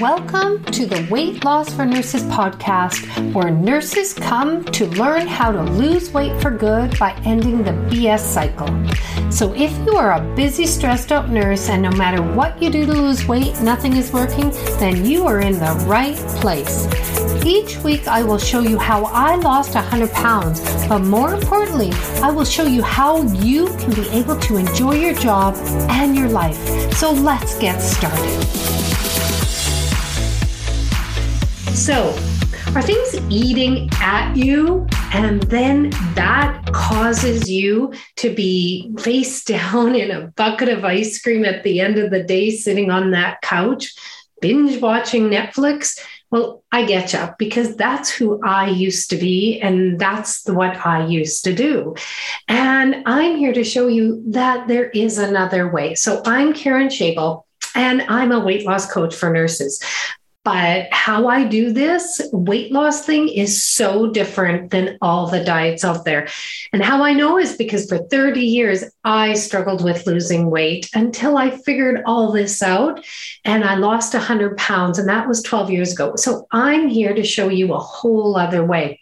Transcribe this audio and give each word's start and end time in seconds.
Welcome 0.00 0.62
to 0.66 0.86
the 0.86 1.08
Weight 1.10 1.44
Loss 1.44 1.74
for 1.74 1.84
Nurses 1.84 2.22
podcast, 2.24 3.32
where 3.34 3.50
nurses 3.50 4.14
come 4.14 4.62
to 4.66 4.86
learn 4.90 5.26
how 5.26 5.50
to 5.50 5.64
lose 5.72 6.12
weight 6.12 6.40
for 6.40 6.52
good 6.52 6.96
by 7.00 7.14
ending 7.24 7.64
the 7.64 7.72
BS 7.72 8.20
cycle. 8.20 8.68
So, 9.32 9.52
if 9.54 9.72
you 9.84 9.96
are 9.96 10.12
a 10.12 10.36
busy, 10.36 10.66
stressed 10.66 11.10
out 11.10 11.30
nurse 11.30 11.68
and 11.68 11.82
no 11.82 11.90
matter 11.90 12.22
what 12.22 12.62
you 12.62 12.70
do 12.70 12.86
to 12.86 12.92
lose 12.92 13.26
weight, 13.26 13.60
nothing 13.60 13.96
is 13.96 14.12
working, 14.12 14.50
then 14.78 15.04
you 15.04 15.26
are 15.26 15.40
in 15.40 15.54
the 15.54 15.84
right 15.88 16.16
place. 16.38 16.86
Each 17.44 17.76
week, 17.78 18.06
I 18.06 18.22
will 18.22 18.38
show 18.38 18.60
you 18.60 18.78
how 18.78 19.06
I 19.06 19.34
lost 19.34 19.74
100 19.74 20.12
pounds, 20.12 20.60
but 20.86 21.00
more 21.00 21.34
importantly, 21.34 21.90
I 22.22 22.30
will 22.30 22.44
show 22.44 22.66
you 22.66 22.82
how 22.82 23.22
you 23.22 23.66
can 23.78 23.94
be 23.94 24.08
able 24.10 24.38
to 24.38 24.58
enjoy 24.58 24.94
your 24.94 25.14
job 25.14 25.56
and 25.90 26.14
your 26.14 26.28
life. 26.28 26.92
So, 26.94 27.10
let's 27.10 27.58
get 27.58 27.80
started. 27.80 28.97
So, 31.74 32.14
are 32.74 32.82
things 32.82 33.14
eating 33.30 33.88
at 34.00 34.34
you 34.36 34.86
and 35.12 35.42
then 35.44 35.90
that 36.14 36.70
causes 36.72 37.50
you 37.50 37.92
to 38.16 38.34
be 38.34 38.92
face 38.98 39.44
down 39.44 39.94
in 39.94 40.10
a 40.10 40.28
bucket 40.28 40.68
of 40.68 40.84
ice 40.84 41.20
cream 41.20 41.44
at 41.44 41.62
the 41.62 41.80
end 41.80 41.98
of 41.98 42.10
the 42.10 42.22
day, 42.22 42.50
sitting 42.50 42.90
on 42.90 43.12
that 43.12 43.40
couch, 43.42 43.94
binge 44.40 44.80
watching 44.80 45.30
Netflix? 45.30 45.98
Well, 46.30 46.62
I 46.70 46.84
get 46.84 47.14
you 47.14 47.26
because 47.38 47.74
that's 47.76 48.10
who 48.10 48.40
I 48.44 48.68
used 48.68 49.08
to 49.10 49.16
be, 49.16 49.58
and 49.60 49.98
that's 49.98 50.46
what 50.46 50.84
I 50.84 51.06
used 51.06 51.44
to 51.44 51.54
do. 51.54 51.94
And 52.48 53.02
I'm 53.06 53.36
here 53.36 53.54
to 53.54 53.64
show 53.64 53.86
you 53.86 54.22
that 54.26 54.68
there 54.68 54.90
is 54.90 55.16
another 55.16 55.72
way. 55.72 55.94
So 55.94 56.22
I'm 56.26 56.52
Karen 56.52 56.88
Schaible. 56.88 57.44
And 57.74 58.02
I'm 58.02 58.32
a 58.32 58.40
weight 58.40 58.64
loss 58.64 58.90
coach 58.90 59.14
for 59.14 59.30
nurses. 59.30 59.80
But 60.44 60.88
how 60.92 61.26
I 61.28 61.44
do 61.44 61.72
this 61.72 62.22
weight 62.32 62.72
loss 62.72 63.04
thing 63.04 63.28
is 63.28 63.62
so 63.62 64.10
different 64.10 64.70
than 64.70 64.96
all 65.02 65.26
the 65.26 65.44
diets 65.44 65.84
out 65.84 66.04
there. 66.04 66.28
And 66.72 66.82
how 66.82 67.02
I 67.02 67.12
know 67.12 67.38
is 67.38 67.56
because 67.56 67.86
for 67.86 67.98
30 67.98 68.40
years, 68.40 68.84
I 69.04 69.34
struggled 69.34 69.84
with 69.84 70.06
losing 70.06 70.50
weight 70.50 70.88
until 70.94 71.36
I 71.36 71.50
figured 71.50 72.02
all 72.06 72.32
this 72.32 72.62
out 72.62 73.04
and 73.44 73.62
I 73.62 73.74
lost 73.74 74.14
100 74.14 74.56
pounds. 74.56 74.98
And 74.98 75.08
that 75.08 75.28
was 75.28 75.42
12 75.42 75.70
years 75.70 75.92
ago. 75.92 76.16
So 76.16 76.46
I'm 76.50 76.88
here 76.88 77.14
to 77.14 77.24
show 77.24 77.48
you 77.48 77.74
a 77.74 77.78
whole 77.78 78.36
other 78.36 78.64
way. 78.64 79.00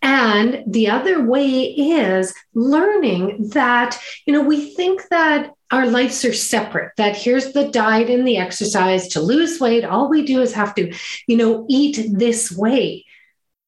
And 0.00 0.64
the 0.66 0.88
other 0.88 1.24
way 1.24 1.64
is 1.64 2.34
learning 2.54 3.50
that, 3.50 3.98
you 4.26 4.32
know, 4.32 4.42
we 4.42 4.70
think 4.74 5.02
that 5.10 5.52
our 5.72 5.86
lives 5.86 6.24
are 6.24 6.34
separate 6.34 6.92
that 6.98 7.16
here's 7.16 7.52
the 7.52 7.68
diet 7.68 8.10
and 8.10 8.26
the 8.26 8.36
exercise 8.36 9.08
to 9.08 9.20
lose 9.20 9.58
weight. 9.58 9.84
All 9.84 10.08
we 10.08 10.24
do 10.24 10.42
is 10.42 10.52
have 10.52 10.74
to 10.76 10.94
you 11.26 11.36
know 11.36 11.66
eat 11.68 12.06
this 12.12 12.52
way. 12.52 13.06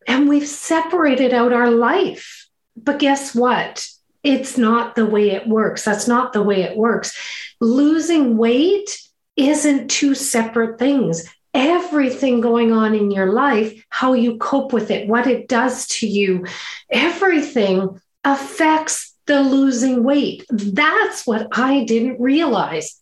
And 0.07 0.29
we've 0.29 0.47
separated 0.47 1.33
out 1.33 1.55
our 1.55 1.71
life. 1.71 2.47
But 2.77 2.99
guess 2.99 3.35
what? 3.35 3.89
It's 4.23 4.59
not 4.59 4.95
the 4.95 5.07
way 5.07 5.31
it 5.31 5.49
works. 5.49 5.85
That's 5.85 6.07
not 6.07 6.33
the 6.33 6.43
way 6.43 6.63
it 6.63 6.77
works. 6.77 7.17
Losing 7.61 8.37
weight 8.37 9.01
isn't 9.37 9.91
two 9.91 10.15
separate 10.15 10.79
things. 10.79 11.25
Everything 11.55 12.41
going 12.41 12.73
on 12.73 12.95
in 12.95 13.11
your 13.11 13.33
life 13.33 13.83
how 13.89 14.13
you 14.13 14.39
cope 14.39 14.73
with 14.73 14.91
it 14.91 15.07
what 15.07 15.29
it 15.29 15.47
does 15.47 15.87
to 15.87 16.07
you 16.07 16.45
everything 16.91 18.01
affects 18.25 19.14
the 19.27 19.41
losing 19.43 20.05
weight. 20.05 20.45
That's 20.51 21.27
what 21.27 21.49
I 21.53 21.85
didn't 21.85 22.21
realize. 22.21 23.01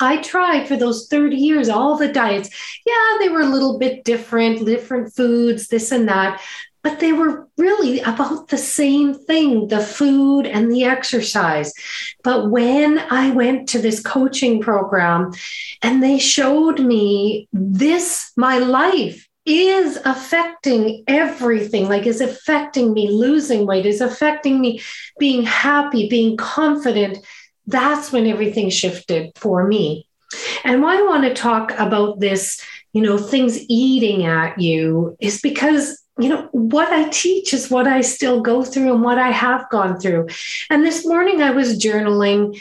I 0.00 0.18
tried 0.18 0.68
for 0.68 0.76
those 0.76 1.08
30 1.08 1.36
years, 1.36 1.68
all 1.68 1.96
the 1.96 2.12
diets. 2.12 2.50
Yeah, 2.86 3.16
they 3.18 3.28
were 3.28 3.40
a 3.40 3.48
little 3.48 3.78
bit 3.78 4.04
different, 4.04 4.64
different 4.64 5.14
foods, 5.14 5.68
this 5.68 5.90
and 5.90 6.08
that, 6.08 6.40
but 6.82 7.00
they 7.00 7.12
were 7.12 7.48
really 7.58 8.00
about 8.00 8.48
the 8.48 8.58
same 8.58 9.12
thing 9.12 9.68
the 9.68 9.80
food 9.80 10.46
and 10.46 10.70
the 10.70 10.84
exercise. 10.84 11.72
But 12.22 12.50
when 12.50 12.98
I 12.98 13.30
went 13.30 13.68
to 13.70 13.80
this 13.80 14.00
coaching 14.00 14.60
program 14.60 15.32
and 15.82 16.02
they 16.02 16.18
showed 16.18 16.80
me 16.80 17.48
this, 17.52 18.32
my 18.36 18.58
life, 18.58 19.27
is 19.48 19.98
affecting 20.04 21.04
everything, 21.06 21.88
like 21.88 22.06
is 22.06 22.20
affecting 22.20 22.92
me 22.92 23.10
losing 23.10 23.66
weight, 23.66 23.86
is 23.86 24.00
affecting 24.00 24.60
me 24.60 24.80
being 25.18 25.42
happy, 25.42 26.08
being 26.08 26.36
confident. 26.36 27.18
That's 27.66 28.12
when 28.12 28.26
everything 28.26 28.68
shifted 28.70 29.32
for 29.36 29.66
me. 29.66 30.06
And 30.64 30.82
why 30.82 30.98
I 30.98 31.02
want 31.02 31.24
to 31.24 31.34
talk 31.34 31.72
about 31.78 32.20
this, 32.20 32.62
you 32.92 33.00
know, 33.00 33.16
things 33.16 33.58
eating 33.68 34.26
at 34.26 34.60
you 34.60 35.16
is 35.20 35.40
because 35.40 36.02
you 36.20 36.28
know, 36.28 36.48
what 36.50 36.92
I 36.92 37.08
teach 37.10 37.54
is 37.54 37.70
what 37.70 37.86
I 37.86 38.00
still 38.00 38.40
go 38.40 38.64
through 38.64 38.92
and 38.92 39.04
what 39.04 39.18
I 39.18 39.30
have 39.30 39.70
gone 39.70 40.00
through. 40.00 40.26
And 40.68 40.84
this 40.84 41.06
morning 41.06 41.40
I 41.40 41.52
was 41.52 41.78
journaling, 41.78 42.60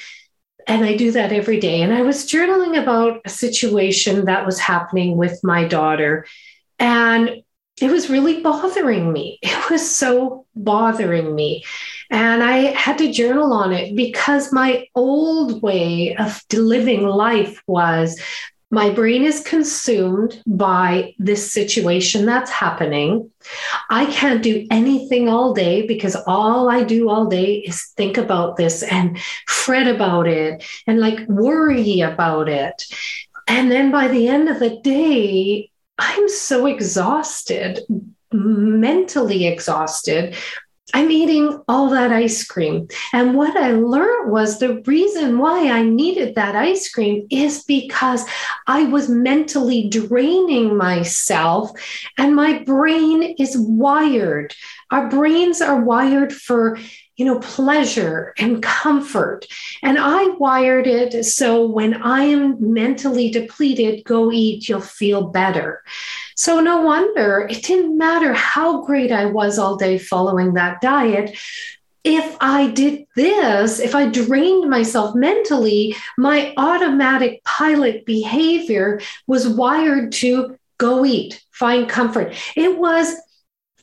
and 0.67 0.85
I 0.85 0.95
do 0.95 1.11
that 1.13 1.31
every 1.31 1.59
day. 1.59 1.81
And 1.81 1.91
I 1.91 2.03
was 2.03 2.29
journaling 2.29 2.79
about 2.79 3.21
a 3.25 3.29
situation 3.29 4.25
that 4.25 4.45
was 4.45 4.59
happening 4.59 5.17
with 5.17 5.43
my 5.43 5.65
daughter. 5.67 6.27
And 6.79 7.43
it 7.79 7.91
was 7.91 8.09
really 8.09 8.41
bothering 8.41 9.11
me. 9.11 9.39
It 9.67 9.69
was 9.69 9.95
so 9.95 10.45
bothering 10.55 11.35
me. 11.35 11.63
And 12.09 12.41
I 12.41 12.71
had 12.71 12.97
to 12.99 13.11
journal 13.11 13.51
on 13.51 13.73
it 13.73 13.95
because 13.95 14.53
my 14.53 14.87
old 14.95 15.61
way 15.61 16.15
of 16.15 16.41
living 16.53 17.05
life 17.05 17.61
was 17.67 18.19
my 18.69 18.89
brain 18.89 19.23
is 19.23 19.41
consumed 19.41 20.41
by 20.45 21.13
this 21.19 21.53
situation 21.53 22.25
that's 22.25 22.51
happening. 22.51 23.29
I 23.89 24.05
can't 24.07 24.43
do 24.43 24.67
anything 24.69 25.29
all 25.29 25.53
day 25.53 25.87
because 25.87 26.17
all 26.27 26.69
I 26.69 26.83
do 26.83 27.09
all 27.09 27.27
day 27.27 27.59
is 27.59 27.93
think 27.95 28.17
about 28.17 28.57
this 28.57 28.83
and 28.83 29.17
fret 29.47 29.87
about 29.87 30.27
it 30.27 30.65
and 30.85 30.99
like 30.99 31.27
worry 31.29 32.01
about 32.01 32.49
it. 32.49 32.85
And 33.47 33.71
then 33.71 33.89
by 33.89 34.09
the 34.09 34.27
end 34.27 34.49
of 34.49 34.59
the 34.59 34.81
day, 34.81 35.71
I'm 35.97 36.29
so 36.29 36.65
exhausted, 36.65 37.79
mentally 38.31 39.47
exhausted. 39.47 40.35
I'm 40.93 41.11
eating 41.11 41.61
all 41.67 41.89
that 41.89 42.13
ice 42.13 42.45
cream. 42.45 42.87
And 43.11 43.35
what 43.35 43.57
I 43.57 43.71
learned 43.71 44.31
was 44.31 44.59
the 44.59 44.81
reason 44.83 45.37
why 45.37 45.69
I 45.69 45.81
needed 45.83 46.35
that 46.35 46.55
ice 46.55 46.89
cream 46.89 47.27
is 47.29 47.63
because 47.63 48.23
I 48.67 48.83
was 48.83 49.09
mentally 49.09 49.89
draining 49.89 50.77
myself, 50.77 51.71
and 52.17 52.35
my 52.35 52.63
brain 52.63 53.35
is 53.37 53.57
wired. 53.57 54.53
Our 54.89 55.09
brains 55.09 55.61
are 55.61 55.81
wired 55.81 56.31
for 56.31 56.79
you 57.17 57.25
know, 57.25 57.39
pleasure 57.39 58.33
and 58.37 58.61
comfort. 58.61 59.45
And 59.81 59.97
I 59.99 60.27
wired 60.39 60.87
it 60.87 61.25
so 61.25 61.65
when 61.65 61.95
I 61.95 62.23
am 62.23 62.73
mentally 62.73 63.29
depleted, 63.31 64.05
go 64.05 64.31
eat, 64.31 64.69
you'll 64.69 64.81
feel 64.81 65.27
better. 65.27 65.83
So 66.35 66.59
no 66.59 66.81
wonder 66.81 67.47
it 67.49 67.63
didn't 67.63 67.97
matter 67.97 68.33
how 68.33 68.85
great 68.85 69.11
I 69.11 69.25
was 69.25 69.57
all 69.57 69.75
day 69.75 69.97
following 69.97 70.53
that 70.53 70.79
diet. 70.79 71.37
If 72.03 72.37
I 72.39 72.67
did 72.67 73.05
this, 73.15 73.79
if 73.79 73.95
I 73.95 74.07
drained 74.07 74.69
myself 74.69 75.15
mentally, 75.15 75.95
my 76.17 76.53
automatic 76.55 77.43
pilot 77.43 78.05
behavior 78.05 79.01
was 79.25 79.47
wired 79.47 80.11
to 80.13 80.57
go 80.77 81.03
eat, 81.03 81.43
find 81.51 81.89
comfort. 81.89 82.35
It 82.55 82.77
was 82.77 83.13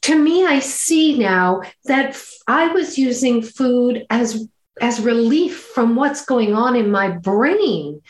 to 0.05 0.23
me, 0.23 0.45
I 0.45 0.59
see 0.59 1.19
now 1.19 1.63
that 1.87 2.23
I 2.47 2.69
was 2.69 2.99
using 2.99 3.41
food 3.41 4.07
as 4.11 4.47
as 4.81 5.01
relief 5.01 5.61
from 5.75 5.97
what's 5.97 6.27
going 6.27 6.53
on 6.55 6.77
in 6.77 6.91
my 6.91 7.09
brain. 7.09 8.03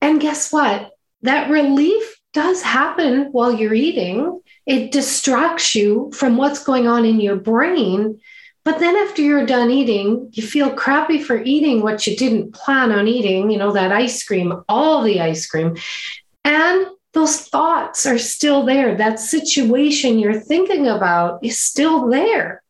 And 0.00 0.20
guess 0.20 0.52
what? 0.52 0.92
That 1.22 1.50
relief 1.50 2.16
does 2.32 2.62
happen 2.62 3.32
while 3.32 3.52
you're 3.52 3.74
eating. 3.74 4.40
It 4.64 4.92
distracts 4.92 5.74
you 5.74 6.12
from 6.14 6.36
what's 6.36 6.64
going 6.64 6.86
on 6.86 7.04
in 7.04 7.20
your 7.20 7.36
brain. 7.36 8.20
But 8.64 8.78
then 8.78 8.96
after 8.96 9.20
you're 9.20 9.44
done 9.44 9.70
eating, 9.70 10.30
you 10.32 10.42
feel 10.42 10.70
crappy 10.70 11.20
for 11.20 11.42
eating 11.42 11.82
what 11.82 12.06
you 12.06 12.16
didn't 12.16 12.54
plan 12.54 12.90
on 12.90 13.06
eating, 13.06 13.50
you 13.50 13.58
know, 13.58 13.72
that 13.72 13.92
ice 13.92 14.22
cream, 14.22 14.62
all 14.68 15.02
the 15.02 15.20
ice 15.20 15.46
cream. 15.46 15.76
And 16.44 16.86
those 17.12 17.40
thoughts 17.40 18.06
are 18.06 18.18
still 18.18 18.64
there. 18.64 18.96
That 18.96 19.20
situation 19.20 20.18
you're 20.18 20.40
thinking 20.40 20.86
about 20.86 21.44
is 21.44 21.60
still 21.60 22.08
there. 22.08 22.62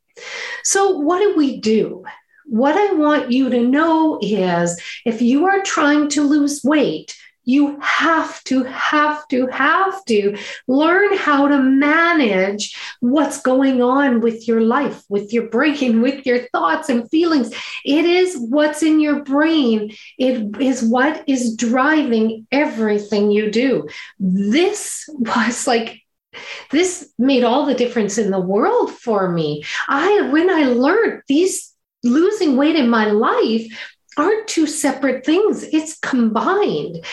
So, 0.65 0.99
what 0.99 1.21
do 1.21 1.35
we 1.37 1.61
do? 1.61 2.05
What 2.47 2.77
I 2.77 2.94
want 2.94 3.31
you 3.31 3.49
to 3.50 3.62
know 3.62 4.19
is 4.21 4.81
if 5.06 5.23
you 5.23 5.47
are 5.47 5.62
trying 5.62 6.09
to 6.11 6.23
lose 6.23 6.62
weight, 6.65 7.17
you 7.44 7.79
have 7.81 8.43
to, 8.44 8.62
have 8.65 9.27
to, 9.29 9.47
have 9.49 10.05
to 10.05 10.37
learn 10.69 11.17
how 11.17 11.49
to 11.49 11.59
manage 11.59 12.77
what's 13.00 13.43
going 13.43 13.83
on 13.83 14.21
with 14.21 14.47
your 14.47 14.61
life, 14.61 15.03
with 15.09 15.33
your 15.33 15.49
brain, 15.49 16.03
with 16.03 16.25
your 16.27 16.47
thoughts 16.49 16.89
and 16.89 17.09
feelings. 17.11 17.53
It 17.85 18.05
is 18.05 18.37
what's 18.39 18.83
in 18.83 19.00
your 19.00 19.23
brain, 19.23 19.94
it 20.19 20.61
is 20.61 20.83
what 20.83 21.25
is 21.27 21.56
driving 21.56 22.47
everything 22.53 23.31
you 23.31 23.50
do. 23.50 23.89
This 24.19 25.09
was 25.09 25.67
like, 25.67 26.00
this 26.71 27.12
made 27.19 27.44
all 27.44 27.67
the 27.67 27.75
difference 27.75 28.17
in 28.17 28.31
the 28.31 28.41
world 28.41 28.91
for 28.91 29.31
me. 29.31 29.65
I, 29.89 30.31
when 30.31 30.49
I 30.49 30.65
learned 30.65 31.23
these 31.29 31.73
losing 32.03 32.56
weight 32.56 32.77
in 32.77 32.89
my 32.89 33.06
life 33.06 33.67
aren't 34.17 34.49
two 34.49 34.67
separate 34.67 35.25
things, 35.25 35.62
it's 35.64 35.99
combined. 35.99 37.05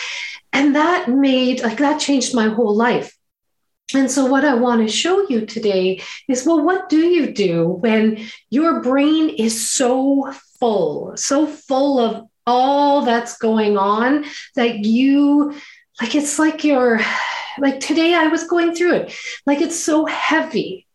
And 0.51 0.75
that 0.75 1.09
made, 1.09 1.61
like, 1.61 1.77
that 1.77 1.99
changed 1.99 2.33
my 2.33 2.49
whole 2.49 2.75
life. 2.75 3.15
And 3.93 4.09
so, 4.09 4.25
what 4.25 4.45
I 4.45 4.53
want 4.53 4.81
to 4.81 4.93
show 4.93 5.27
you 5.29 5.45
today 5.45 6.01
is 6.27 6.45
well, 6.45 6.63
what 6.63 6.89
do 6.89 6.99
you 6.99 7.31
do 7.33 7.67
when 7.67 8.27
your 8.49 8.81
brain 8.81 9.29
is 9.29 9.69
so 9.69 10.31
full, 10.59 11.17
so 11.17 11.47
full 11.47 11.99
of 11.99 12.27
all 12.45 13.01
that's 13.03 13.37
going 13.37 13.77
on 13.77 14.25
that 14.55 14.79
you, 14.79 15.53
like, 16.01 16.15
it's 16.15 16.37
like 16.37 16.63
you're, 16.63 16.99
like 17.57 17.79
today 17.79 18.13
I 18.13 18.27
was 18.27 18.43
going 18.43 18.75
through 18.75 18.93
it, 18.93 19.13
like, 19.45 19.61
it's 19.61 19.79
so 19.79 20.05
heavy 20.05 20.87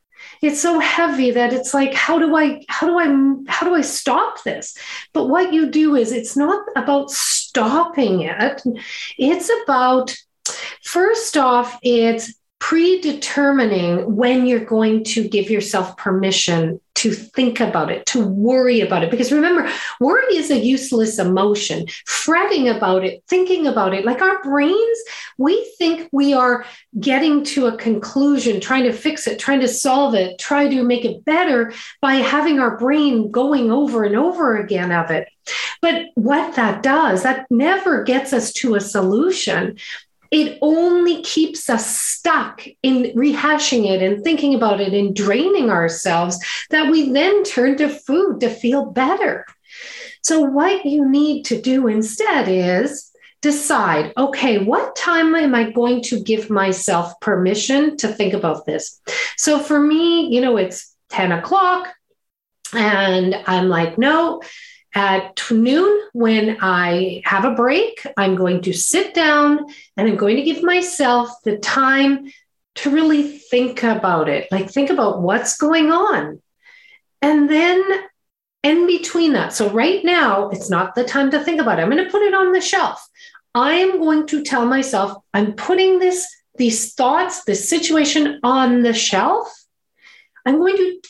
it's 0.43 0.61
so 0.61 0.79
heavy 0.79 1.31
that 1.31 1.53
it's 1.53 1.75
like 1.75 1.95
how 1.95 2.19
do 2.19 2.37
i 2.37 2.63
how 2.69 2.87
do 2.87 2.99
i 2.99 3.07
how 3.49 3.67
do 3.67 3.75
i 3.75 3.81
stop 3.81 4.43
this? 4.43 4.77
But 5.13 5.29
what 5.29 5.53
you 5.53 5.71
do 5.71 5.97
is 5.97 6.13
it's 6.13 6.37
not 6.37 6.65
about 6.77 7.11
stopping 7.11 8.21
it. 8.23 8.63
It's 9.19 9.51
about 9.63 10.15
first 10.83 11.37
off 11.37 11.79
it's 11.83 12.35
predetermining 12.65 14.17
when 14.17 14.47
you're 14.47 14.65
going 14.65 15.05
to 15.05 15.29
give 15.29 15.51
yourself 15.51 15.95
permission 15.99 16.81
to 16.95 17.13
think 17.13 17.61
about 17.61 17.91
it, 17.91 18.07
to 18.07 18.27
worry 18.27 18.81
about 18.81 19.05
it. 19.05 19.11
Because 19.11 19.31
remember, 19.31 19.71
worry 20.01 20.35
is 20.37 20.51
a 20.51 20.59
useless 20.59 21.19
emotion. 21.19 21.87
Fretting 22.07 22.71
about 22.71 23.05
it, 23.05 23.23
thinking 23.29 23.67
about 23.67 23.93
it, 23.93 24.07
like 24.07 24.23
our 24.23 24.43
brains, 24.43 24.99
we 25.37 25.71
think 25.77 26.09
we 26.11 26.33
are 26.33 26.65
getting 26.99 27.45
to 27.45 27.67
a 27.67 27.77
conclusion, 27.77 28.63
trying 28.63 28.85
to 28.85 28.95
fix 28.95 29.27
it, 29.27 29.39
trying 29.39 29.61
to 29.61 29.69
solve 29.69 30.15
it, 30.15 30.39
try 30.39 30.67
to 30.67 30.83
make 30.83 31.05
it 31.05 31.23
better 31.27 31.71
by 32.01 32.15
having 32.15 32.61
our 32.61 32.79
brain 32.79 33.31
going 33.31 33.71
over 33.71 34.05
and 34.05 34.17
over 34.17 34.57
again 34.57 34.91
of 34.91 35.11
it. 35.11 35.29
But 35.83 36.07
what 36.15 36.57
that 36.57 36.83
does, 36.83 37.25
that 37.25 37.45
never 37.51 38.05
gets 38.05 38.33
us 38.33 38.55
to 38.55 38.75
a 38.75 38.81
solution 38.81 39.77
it 40.31 40.59
only 40.63 41.23
keeps 41.23 41.69
us 41.69 41.97
stuck 41.97 42.67
in 42.83 43.13
rehashing 43.17 43.87
it 43.87 44.03
and 44.03 44.23
thinking 44.23 44.55
about 44.55 44.81
it 44.81 44.93
and 44.93 45.15
draining 45.15 45.71
ourselves 45.71 46.39
that 46.71 46.91
we 46.91 47.11
then 47.11 47.45
turn 47.45 47.77
to 47.77 47.89
food 47.89 48.41
to 48.41 48.49
feel 48.49 48.87
better. 48.87 49.47
So, 50.23 50.41
what 50.41 50.85
you 50.85 51.09
need 51.09 51.45
to 51.47 51.61
do 51.61 51.89
instead 51.89 52.49
is 52.49 53.11
decide 53.43 54.13
okay, 54.17 54.59
what 54.59 54.97
time 54.97 55.35
am 55.35 55.55
I 55.55 55.71
going 55.71 56.03
to 56.05 56.23
give 56.23 56.49
myself 56.49 57.21
permission 57.21 57.97
to 57.99 58.09
think 58.09 58.33
about 58.33 58.65
this? 58.65 59.01
So, 59.37 59.59
for 59.59 59.79
me, 59.79 60.29
you 60.35 60.41
know, 60.41 60.57
it's 60.57 60.95
10 61.11 61.33
o'clock, 61.33 61.89
and 62.73 63.37
I'm 63.47 63.69
like, 63.69 63.99
no, 63.99 64.41
at 64.95 65.43
noon, 65.51 66.09
when 66.13 66.59
I 66.61 67.23
have 67.25 67.45
a 67.45 67.55
break, 67.55 68.07
I'm 68.17 68.37
going 68.37 68.63
to 68.63 68.73
sit 68.73 69.13
down 69.13 69.67
and 69.97 70.09
I'm 70.09 70.17
going 70.17 70.37
to 70.37 70.43
give 70.43 70.63
myself 70.63 71.31
the 71.45 71.59
time 71.59 72.31
to 72.77 72.91
really 72.91 73.39
think 73.39 73.83
about 73.83 74.29
it, 74.29 74.51
like 74.51 74.71
think 74.71 74.91
about 74.91 75.23
what's 75.23 75.57
going 75.57 75.91
on. 75.91 76.41
And 77.23 77.49
then 77.49 77.83
in 78.63 78.87
between 78.87 79.33
that, 79.33 79.53
so 79.53 79.71
right 79.71 80.05
now, 80.05 80.49
it's 80.51 80.71
not 80.71 80.95
the 80.95 81.05
time 81.05 81.31
to 81.33 81.43
think 81.43 81.61
about 81.61 81.79
it. 81.79 81.83
I'm 81.83 81.91
going 81.91 82.05
to 82.05 82.11
put 82.11 82.23
it 82.23 82.35
on 82.35 82.53
the 82.53 82.61
shelf. 82.61 83.07
I 83.55 83.75
am 83.75 83.99
going 84.01 84.27
to 84.29 84.43
tell 84.43 84.67
myself, 84.67 85.17
I'm 85.33 85.53
putting 85.55 85.99
this, 85.99 86.27
these 86.57 86.95
thoughts, 86.95 87.45
this 87.45 87.69
situation 87.69 88.41
on 88.43 88.83
the 88.83 88.93
shelf. 88.95 89.53
I'm 90.45 90.59
going 90.59 90.77
to 90.77 91.01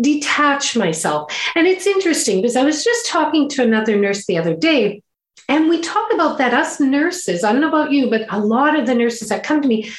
detach 0.00 0.76
myself. 0.76 1.32
And 1.54 1.66
it's 1.66 1.86
interesting 1.86 2.40
because 2.40 2.56
I 2.56 2.64
was 2.64 2.84
just 2.84 3.08
talking 3.08 3.48
to 3.50 3.62
another 3.62 3.96
nurse 3.96 4.26
the 4.26 4.38
other 4.38 4.54
day, 4.54 5.02
and 5.48 5.68
we 5.68 5.80
talk 5.80 6.12
about 6.12 6.38
that. 6.38 6.54
Us 6.54 6.80
nurses, 6.80 7.42
I 7.42 7.52
don't 7.52 7.60
know 7.60 7.68
about 7.68 7.90
you, 7.90 8.08
but 8.08 8.26
a 8.30 8.38
lot 8.38 8.78
of 8.78 8.86
the 8.86 8.94
nurses 8.94 9.30
that 9.30 9.42
come 9.42 9.60
to 9.62 9.68
me, 9.68 9.90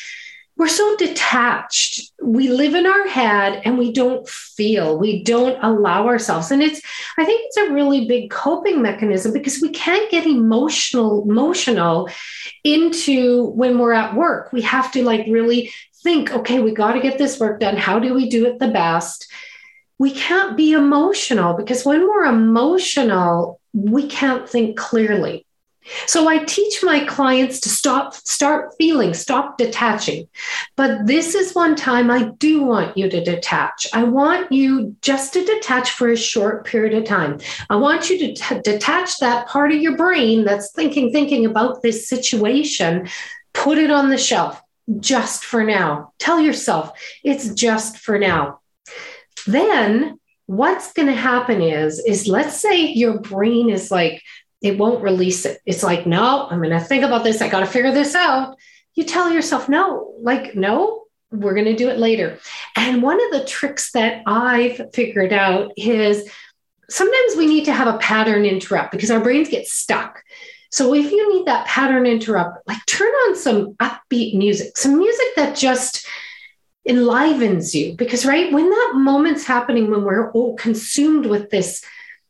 we're 0.57 0.68
so 0.68 0.95
detached. 0.95 2.12
We 2.22 2.50
live 2.50 2.75
in 2.75 2.86
our 2.86 3.07
head 3.07 3.63
and 3.66 3.78
we 3.80 3.92
don't 3.92 4.28
feel, 4.30 4.98
we 5.00 5.24
don't 5.24 5.57
allow 5.63 6.07
ourselves. 6.07 6.51
And 6.51 6.62
it's, 6.62 6.80
I 7.18 7.25
think 7.25 7.42
it's 7.45 7.57
a 7.57 7.74
really 7.74 8.06
big 8.06 8.30
coping 8.30 8.81
mechanism 8.81 9.33
because 9.33 9.60
we 9.60 9.69
can't 9.69 10.12
get 10.12 10.28
emotional, 10.28 11.24
emotional 11.24 12.10
into 12.63 13.48
when 13.48 13.80
we're 13.80 13.94
at 13.94 14.16
work. 14.16 14.54
We 14.54 14.62
have 14.62 14.92
to 14.92 15.04
like 15.04 15.25
really 15.28 15.74
think, 16.04 16.31
okay, 16.31 16.60
we 16.60 16.74
got 16.74 16.94
to 16.94 17.01
get 17.01 17.18
this 17.18 17.39
work 17.39 17.60
done. 17.60 17.75
How 17.75 18.00
do 18.00 18.13
we 18.13 18.30
do 18.30 18.45
it 18.45 18.60
the 18.60 18.68
best? 18.68 19.31
We 20.01 20.12
can't 20.12 20.57
be 20.57 20.71
emotional 20.71 21.53
because 21.53 21.86
when 21.86 22.07
we're 22.09 22.25
emotional, 22.25 23.62
we 23.71 24.07
can't 24.07 24.50
think 24.50 24.75
clearly. 24.75 25.45
So 26.07 26.27
I 26.27 26.39
teach 26.39 26.81
my 26.81 27.06
clients 27.06 27.59
to 27.59 27.69
stop, 27.69 28.15
start 28.15 28.74
feeling, 28.80 29.13
stop 29.13 29.59
detaching. 29.59 30.27
But 30.75 31.06
this 31.06 31.36
is 31.36 31.53
one 31.53 31.75
time 31.75 32.09
I 32.09 32.31
do 32.39 32.63
want 32.63 32.98
you 32.98 33.12
to 33.12 33.24
detach. 33.24 33.86
I 33.94 34.03
want 34.03 34.51
you 34.51 34.95
just 35.03 35.33
to 35.33 35.45
detach 35.45 35.92
for 35.92 36.09
a 36.09 36.18
short 36.18 36.65
period 36.65 36.95
of 36.95 37.06
time. 37.06 37.39
I 37.69 37.75
want 37.75 38.09
you 38.09 38.18
to 38.18 38.33
t- 38.33 38.62
detach 38.63 39.19
that 39.19 39.47
part 39.50 39.71
of 39.71 39.83
your 39.83 39.97
brain 39.97 40.45
that's 40.45 40.71
thinking, 40.71 41.12
thinking 41.12 41.45
about 41.45 41.83
this 41.83 42.09
situation, 42.09 43.07
put 43.54 43.77
it 43.77 43.92
on 43.92 44.09
the 44.09 44.18
shelf 44.18 44.59
just 45.00 45.45
for 45.45 45.63
now. 45.63 46.12
Tell 46.18 46.39
yourself 46.39 46.92
it's 47.24 47.54
just 47.54 48.00
for 48.00 48.18
now 48.18 48.62
then 49.46 50.20
what's 50.46 50.92
going 50.94 51.08
to 51.08 51.16
happen 51.16 51.62
is 51.62 52.04
is 52.06 52.28
let's 52.28 52.60
say 52.60 52.88
your 52.88 53.20
brain 53.20 53.70
is 53.70 53.90
like 53.90 54.22
it 54.62 54.78
won't 54.78 55.02
release 55.02 55.46
it. 55.46 55.60
It's 55.66 55.84
like 55.84 56.06
no 56.06 56.48
i'm 56.50 56.60
going 56.60 56.72
to 56.72 56.80
think 56.80 57.04
about 57.04 57.24
this. 57.24 57.42
I 57.42 57.50
got 57.50 57.62
to 57.62 57.66
figure 57.66 57.92
this 57.92 58.16
out. 58.16 58.58
You 58.96 59.06
tell 59.06 59.32
yourself 59.32 59.70
no 59.70 60.14
like 60.20 60.56
no 60.56 61.04
we're 61.32 61.54
going 61.54 61.66
to 61.66 61.76
do 61.76 61.88
it 61.88 61.98
later. 61.98 62.38
And 62.76 63.02
one 63.02 63.24
of 63.24 63.32
the 63.32 63.46
tricks 63.46 63.92
that 63.92 64.24
i've 64.26 64.82
figured 64.94 65.34
out 65.34 65.72
is 65.78 66.30
sometimes 66.90 67.38
we 67.38 67.46
need 67.46 67.66
to 67.66 67.74
have 67.74 67.88
a 67.88 68.00
pattern 68.00 68.46
interrupt 68.46 68.92
because 68.92 69.12
our 69.12 69.22
brains 69.22 69.48
get 69.48 69.68
stuck. 69.68 70.22
So 70.70 70.94
if 70.94 71.12
you 71.12 71.34
need 71.34 71.48
that 71.48 71.68
pattern 71.68 72.06
interrupt 72.06 72.68
like 72.68 72.86
turn 72.88 73.12
on 73.12 73.36
some 73.36 73.74
upbeat 73.76 74.36
music 74.36 74.78
some 74.78 74.98
music 74.98 75.28
that 75.38 75.56
just 75.56 76.06
enlivens 76.85 77.76
you. 77.76 77.95
Because 77.95 78.26
right 78.26 78.52
when 78.52 78.69
that 78.69 78.94
moment's 78.95 79.45
happening 79.45 79.92
when 79.92 80.04
we're 80.04 80.31
all 80.31 80.56
consumed 80.56 81.26
with 81.26 81.50
this 81.50 81.83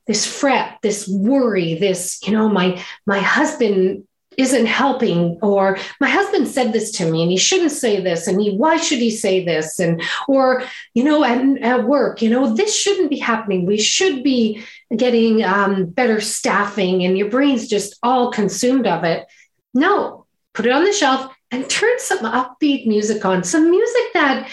this 0.07 0.25
fret 0.25 0.77
this 0.81 1.07
worry 1.07 1.75
this 1.75 2.19
you 2.25 2.33
know 2.33 2.49
my 2.49 2.83
my 3.05 3.19
husband 3.19 4.03
isn't 4.37 4.65
helping 4.65 5.37
or 5.41 5.77
my 5.99 6.09
husband 6.09 6.47
said 6.47 6.71
this 6.73 6.91
to 6.91 7.09
me 7.09 7.21
and 7.21 7.29
he 7.29 7.37
shouldn't 7.37 7.71
say 7.71 8.01
this 8.01 8.27
and 8.27 8.41
he 8.41 8.55
why 8.55 8.77
should 8.77 8.97
he 8.97 9.11
say 9.11 9.43
this? 9.45 9.79
And 9.79 10.01
or 10.27 10.63
you 10.93 11.03
know 11.03 11.23
at, 11.23 11.61
at 11.61 11.85
work 11.85 12.21
you 12.21 12.29
know 12.29 12.53
this 12.53 12.75
shouldn't 12.75 13.09
be 13.09 13.19
happening. 13.19 13.65
We 13.65 13.77
should 13.77 14.23
be 14.23 14.63
getting 14.95 15.43
um, 15.43 15.85
better 15.85 16.19
staffing 16.19 17.03
and 17.03 17.17
your 17.17 17.29
brain's 17.29 17.67
just 17.67 17.97
all 18.01 18.31
consumed 18.31 18.87
of 18.87 19.03
it. 19.03 19.27
No 19.73 20.25
put 20.53 20.65
it 20.65 20.71
on 20.71 20.83
the 20.83 20.93
shelf 20.93 21.30
and 21.51 21.69
turn 21.69 21.99
some 21.99 22.19
upbeat 22.19 22.87
music 22.87 23.25
on, 23.25 23.43
some 23.43 23.69
music 23.69 24.13
that 24.13 24.49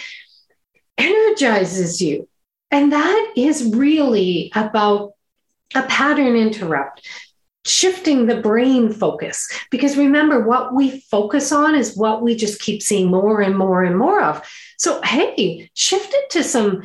energizes 0.98 2.02
you. 2.02 2.28
And 2.70 2.92
that 2.92 3.32
is 3.36 3.72
really 3.74 4.52
about 4.54 5.12
a 5.74 5.82
pattern 5.84 6.36
interrupt, 6.36 7.06
shifting 7.64 8.26
the 8.26 8.40
brain 8.40 8.92
focus. 8.92 9.48
Because 9.70 9.96
remember, 9.96 10.44
what 10.44 10.74
we 10.74 11.00
focus 11.00 11.52
on 11.52 11.74
is 11.74 11.96
what 11.96 12.22
we 12.22 12.34
just 12.34 12.60
keep 12.60 12.82
seeing 12.82 13.10
more 13.10 13.40
and 13.40 13.56
more 13.56 13.84
and 13.84 13.96
more 13.96 14.20
of. 14.22 14.42
So, 14.76 15.00
hey, 15.02 15.70
shift 15.74 16.12
it 16.12 16.30
to 16.30 16.42
some 16.42 16.82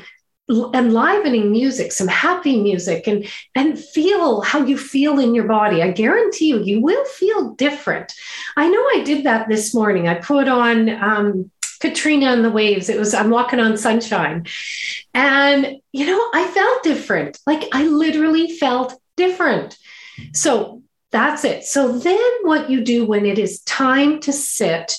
enlivening 0.50 1.51
music, 1.51 1.91
some 1.91 2.07
happy 2.07 2.62
music, 2.62 3.07
and, 3.07 3.25
and 3.55 3.79
feel 3.79 4.41
how 4.41 4.65
you 4.65 4.77
feel 4.77 5.19
in 5.19 5.33
your 5.33 5.47
body. 5.47 5.81
I 5.81 5.91
guarantee 5.91 6.50
you, 6.50 6.62
you 6.62 6.81
will 6.81 7.05
feel 7.05 7.51
different. 7.51 8.13
I 8.57 8.67
know 8.67 8.79
I 8.79 9.03
did 9.05 9.25
that 9.25 9.47
this 9.47 9.73
morning. 9.73 10.07
I 10.07 10.15
put 10.15 10.47
on 10.47 10.89
um, 10.89 11.51
Katrina 11.79 12.27
and 12.27 12.43
the 12.43 12.51
Waves. 12.51 12.89
It 12.89 13.00
was, 13.00 13.13
I'm 13.13 13.29
walking 13.29 13.59
on 13.59 13.77
sunshine. 13.77 14.45
And, 15.13 15.77
you 15.91 16.05
know, 16.05 16.29
I 16.33 16.47
felt 16.47 16.83
different. 16.83 17.39
Like 17.47 17.63
I 17.71 17.88
literally 17.88 18.57
felt 18.57 19.00
different. 19.15 19.77
So 20.33 20.81
That's 21.13 21.45
it. 21.45 21.63
So 21.63 22.00
then 22.00 22.31
what 22.41 22.71
you 22.71 22.83
do 22.83 23.05
when 23.05 23.27
it 23.27 23.38
is 23.38 23.62
time 23.62 24.19
to 24.21 24.33
sit 24.33 24.97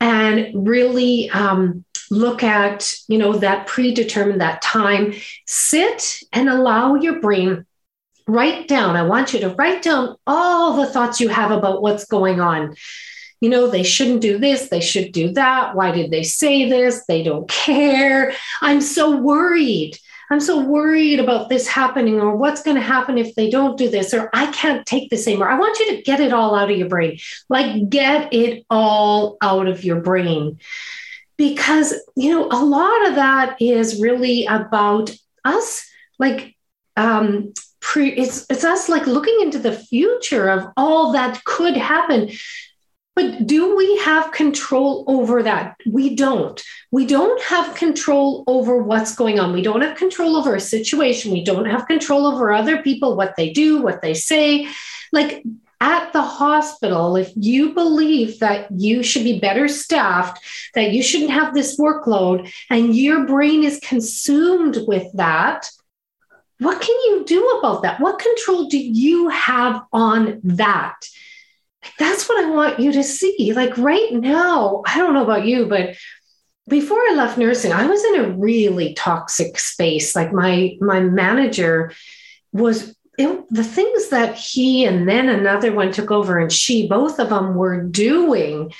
and 0.00 0.66
really 0.66 1.30
um, 1.30 1.84
look 2.14 2.42
at, 2.42 2.94
you 3.08 3.18
know, 3.18 3.34
that 3.38 3.66
predetermined 3.66 4.40
that 4.40 4.62
time, 4.62 5.14
sit 5.46 6.20
and 6.32 6.48
allow 6.48 6.94
your 6.94 7.20
brain 7.20 7.66
write 8.26 8.68
down. 8.68 8.96
I 8.96 9.02
want 9.02 9.34
you 9.34 9.40
to 9.40 9.50
write 9.50 9.82
down 9.82 10.16
all 10.26 10.76
the 10.76 10.86
thoughts 10.86 11.20
you 11.20 11.28
have 11.28 11.50
about 11.50 11.82
what's 11.82 12.06
going 12.06 12.40
on. 12.40 12.74
You 13.40 13.50
know, 13.50 13.68
they 13.68 13.82
shouldn't 13.82 14.22
do 14.22 14.38
this, 14.38 14.70
they 14.70 14.80
should 14.80 15.12
do 15.12 15.32
that. 15.32 15.74
Why 15.74 15.90
did 15.90 16.10
they 16.10 16.22
say 16.22 16.68
this? 16.68 17.04
They 17.06 17.22
don't 17.22 17.48
care. 17.48 18.32
I'm 18.62 18.80
so 18.80 19.16
worried. 19.16 19.98
I'm 20.30 20.40
so 20.40 20.58
worried 20.58 21.20
about 21.20 21.50
this 21.50 21.68
happening, 21.68 22.18
or 22.18 22.34
what's 22.34 22.62
going 22.62 22.76
to 22.76 22.82
happen 22.82 23.18
if 23.18 23.34
they 23.34 23.50
don't 23.50 23.76
do 23.76 23.90
this, 23.90 24.14
or 24.14 24.30
I 24.32 24.50
can't 24.52 24.86
take 24.86 25.10
this 25.10 25.26
anymore. 25.26 25.50
I 25.50 25.58
want 25.58 25.78
you 25.78 25.96
to 25.96 26.02
get 26.02 26.20
it 26.20 26.32
all 26.32 26.54
out 26.54 26.70
of 26.70 26.78
your 26.78 26.88
brain. 26.88 27.18
Like, 27.50 27.90
get 27.90 28.32
it 28.32 28.64
all 28.70 29.36
out 29.42 29.68
of 29.68 29.84
your 29.84 30.00
brain. 30.00 30.58
Because, 31.36 31.94
you 32.16 32.30
know, 32.30 32.46
a 32.50 32.62
lot 32.64 33.08
of 33.08 33.16
that 33.16 33.56
is 33.60 34.00
really 34.00 34.46
about 34.46 35.10
us, 35.44 35.88
like, 36.18 36.54
um, 36.96 37.52
pre, 37.80 38.10
it's, 38.10 38.46
it's 38.48 38.64
us 38.64 38.88
like 38.88 39.06
looking 39.06 39.38
into 39.40 39.58
the 39.58 39.72
future 39.72 40.48
of 40.48 40.68
all 40.76 41.12
that 41.12 41.42
could 41.44 41.76
happen. 41.76 42.30
But 43.16 43.46
do 43.46 43.76
we 43.76 43.98
have 43.98 44.32
control 44.32 45.04
over 45.06 45.42
that? 45.44 45.76
We 45.86 46.16
don't. 46.16 46.60
We 46.90 47.06
don't 47.06 47.40
have 47.42 47.76
control 47.76 48.42
over 48.48 48.82
what's 48.82 49.14
going 49.14 49.38
on. 49.38 49.52
We 49.52 49.62
don't 49.62 49.82
have 49.82 49.96
control 49.96 50.36
over 50.36 50.56
a 50.56 50.60
situation. 50.60 51.30
We 51.30 51.44
don't 51.44 51.66
have 51.66 51.86
control 51.86 52.26
over 52.26 52.52
other 52.52 52.82
people, 52.82 53.16
what 53.16 53.34
they 53.36 53.52
do, 53.52 53.82
what 53.82 54.02
they 54.02 54.14
say. 54.14 54.68
Like 55.12 55.44
at 55.84 56.12
the 56.14 56.22
hospital, 56.22 57.16
if 57.16 57.30
you 57.36 57.74
believe 57.74 58.38
that 58.38 58.68
you 58.70 59.02
should 59.02 59.24
be 59.24 59.38
better 59.38 59.68
staffed, 59.68 60.42
that 60.74 60.92
you 60.92 61.02
shouldn't 61.02 61.30
have 61.30 61.52
this 61.52 61.78
workload, 61.78 62.50
and 62.70 62.96
your 62.96 63.26
brain 63.26 63.62
is 63.62 63.78
consumed 63.80 64.78
with 64.86 65.06
that, 65.14 65.68
what 66.58 66.80
can 66.80 66.96
you 67.04 67.24
do 67.26 67.46
about 67.58 67.82
that? 67.82 68.00
What 68.00 68.18
control 68.18 68.68
do 68.68 68.78
you 68.78 69.28
have 69.28 69.82
on 69.92 70.40
that? 70.44 70.96
that's 71.98 72.28
what 72.28 72.42
I 72.42 72.50
want 72.50 72.80
you 72.80 72.92
to 72.92 73.02
see. 73.02 73.52
Like 73.52 73.76
right 73.76 74.12
now, 74.12 74.82
I 74.86 74.98
don't 74.98 75.14
know 75.14 75.22
about 75.22 75.44
you, 75.44 75.66
but 75.66 75.96
before 76.68 76.98
I 76.98 77.14
left 77.14 77.38
nursing, 77.38 77.72
I 77.72 77.86
was 77.86 78.02
in 78.04 78.20
a 78.20 78.30
really 78.30 78.94
toxic 78.94 79.58
space. 79.58 80.16
Like 80.16 80.32
my 80.32 80.76
my 80.80 81.00
manager 81.00 81.92
was 82.52 82.96
it, 83.18 83.44
the 83.50 83.64
things 83.64 84.08
that 84.08 84.36
he 84.36 84.84
and 84.84 85.08
then 85.08 85.28
another 85.28 85.72
one 85.72 85.92
took 85.92 86.10
over 86.10 86.38
and 86.38 86.52
she 86.52 86.88
both 86.88 87.18
of 87.18 87.28
them 87.28 87.54
were 87.54 87.82
doing 87.82 88.72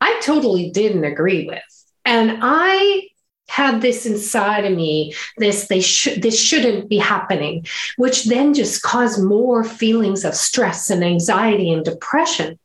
i 0.00 0.20
totally 0.22 0.70
didn't 0.70 1.04
agree 1.04 1.46
with. 1.46 1.62
And 2.04 2.38
i 2.42 3.08
had 3.48 3.80
this 3.80 4.06
inside 4.06 4.64
of 4.64 4.76
me 4.76 5.14
this 5.38 5.68
they 5.68 5.80
should 5.80 6.20
this 6.20 6.40
shouldn't 6.40 6.88
be 6.88 6.98
happening 6.98 7.64
which 7.96 8.24
then 8.24 8.52
just 8.52 8.82
caused 8.82 9.22
more 9.22 9.62
feelings 9.62 10.24
of 10.24 10.34
stress 10.34 10.90
and 10.90 11.04
anxiety 11.04 11.72
and 11.72 11.84
depression. 11.84 12.58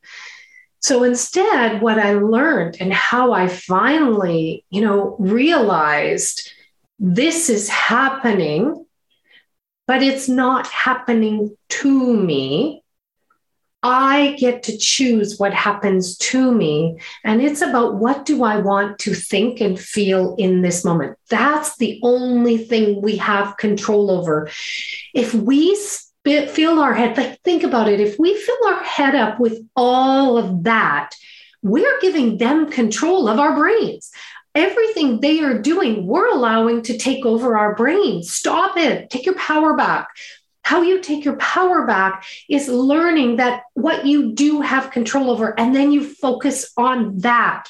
So 0.79 1.03
instead 1.03 1.81
what 1.81 1.99
i 1.99 2.13
learned 2.13 2.77
and 2.79 2.93
how 2.93 3.33
i 3.33 3.47
finally 3.47 4.65
you 4.69 4.81
know 4.81 5.15
realized 5.19 6.51
this 6.99 7.49
is 7.49 7.67
happening 7.69 8.85
but 9.87 10.01
it's 10.01 10.29
not 10.29 10.67
happening 10.67 11.55
to 11.69 12.13
me 12.15 12.81
I 13.83 14.35
get 14.37 14.63
to 14.63 14.77
choose 14.77 15.39
what 15.39 15.53
happens 15.53 16.15
to 16.17 16.51
me. 16.51 16.99
And 17.23 17.41
it's 17.41 17.61
about 17.61 17.95
what 17.95 18.25
do 18.25 18.43
I 18.43 18.57
want 18.57 18.99
to 18.99 19.13
think 19.13 19.59
and 19.59 19.79
feel 19.79 20.35
in 20.35 20.61
this 20.61 20.85
moment. 20.85 21.17
That's 21.29 21.77
the 21.77 21.99
only 22.03 22.57
thing 22.57 23.01
we 23.01 23.17
have 23.17 23.57
control 23.57 24.11
over. 24.11 24.49
If 25.15 25.33
we 25.33 25.75
fill 26.23 26.79
our 26.79 26.93
head, 26.93 27.17
like 27.17 27.41
think 27.41 27.63
about 27.63 27.87
it, 27.87 27.99
if 27.99 28.19
we 28.19 28.37
fill 28.37 28.67
our 28.67 28.83
head 28.83 29.15
up 29.15 29.39
with 29.39 29.57
all 29.75 30.37
of 30.37 30.63
that, 30.65 31.15
we're 31.63 31.99
giving 32.01 32.37
them 32.37 32.69
control 32.69 33.27
of 33.27 33.39
our 33.39 33.55
brains. 33.55 34.11
Everything 34.53 35.19
they 35.19 35.39
are 35.41 35.59
doing, 35.59 36.05
we're 36.05 36.27
allowing 36.27 36.81
to 36.83 36.97
take 36.97 37.25
over 37.25 37.57
our 37.57 37.75
brain. 37.75 38.21
Stop 38.23 38.77
it. 38.77 39.09
Take 39.09 39.25
your 39.25 39.35
power 39.35 39.75
back. 39.75 40.09
How 40.63 40.81
you 40.81 41.01
take 41.01 41.25
your 41.25 41.37
power 41.37 41.85
back 41.87 42.25
is 42.49 42.67
learning 42.67 43.37
that 43.37 43.63
what 43.73 44.05
you 44.05 44.33
do 44.33 44.61
have 44.61 44.91
control 44.91 45.29
over, 45.29 45.57
and 45.59 45.75
then 45.75 45.91
you 45.91 46.03
focus 46.03 46.71
on 46.77 47.17
that. 47.19 47.67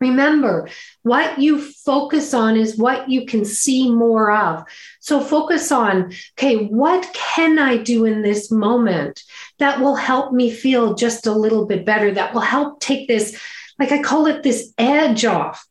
Remember, 0.00 0.68
what 1.02 1.38
you 1.38 1.60
focus 1.60 2.34
on 2.34 2.56
is 2.56 2.76
what 2.76 3.08
you 3.08 3.24
can 3.24 3.44
see 3.44 3.88
more 3.88 4.32
of. 4.32 4.64
So 4.98 5.20
focus 5.20 5.70
on, 5.70 6.12
okay, 6.36 6.66
what 6.66 7.08
can 7.14 7.60
I 7.60 7.76
do 7.76 8.04
in 8.04 8.20
this 8.20 8.50
moment 8.50 9.22
that 9.58 9.80
will 9.80 9.94
help 9.94 10.32
me 10.32 10.50
feel 10.50 10.94
just 10.94 11.28
a 11.28 11.32
little 11.32 11.66
bit 11.66 11.86
better, 11.86 12.10
that 12.10 12.34
will 12.34 12.40
help 12.40 12.80
take 12.80 13.06
this, 13.06 13.40
like 13.78 13.92
I 13.92 14.02
call 14.02 14.26
it 14.26 14.42
this 14.42 14.74
edge 14.76 15.24
off. 15.24 15.64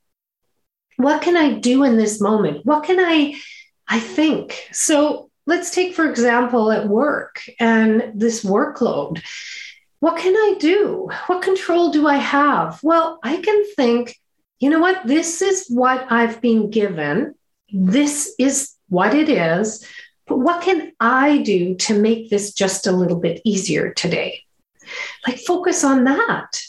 What 0.98 1.22
can 1.22 1.38
I 1.38 1.54
do 1.54 1.84
in 1.84 1.98
this 1.98 2.22
moment? 2.22 2.66
What 2.66 2.84
can 2.84 3.00
I, 3.00 3.36
I 3.88 4.00
think? 4.00 4.68
So 4.72 5.30
let's 5.46 5.72
take, 5.72 5.96
for 5.96 6.10
example, 6.10 6.72
at 6.72 6.88
work 6.88 7.42
and 7.60 8.12
this 8.14 8.44
workload. 8.44 9.22
What 10.00 10.18
can 10.18 10.36
I 10.36 10.56
do? 10.60 11.10
What 11.28 11.42
control 11.44 11.92
do 11.92 12.08
I 12.08 12.18
have? 12.18 12.80
Well, 12.84 13.20
I 13.24 13.38
can 13.38 13.66
think, 13.76 14.18
you 14.60 14.70
know 14.70 14.80
what? 14.80 15.06
This 15.06 15.42
is 15.42 15.68
what 15.70 16.12
I've 16.12 16.42
been 16.42 16.70
given. 16.70 17.36
This 17.72 18.34
is 18.38 18.74
what 18.90 19.14
it 19.14 19.30
is. 19.30 19.86
But 20.28 20.40
what 20.40 20.62
can 20.62 20.94
I 21.00 21.40
do 21.40 21.76
to 21.76 22.00
make 22.00 22.30
this 22.30 22.54
just 22.54 22.88
a 22.88 22.92
little 22.92 23.20
bit 23.20 23.42
easier 23.44 23.94
today? 23.94 24.44
Like, 25.28 25.40
focus 25.40 25.84
on 25.84 26.04
that, 26.06 26.62